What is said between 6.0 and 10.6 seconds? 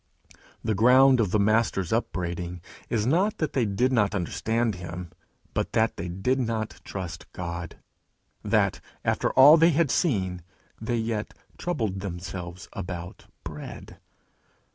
did not trust God; that, after all they had seen,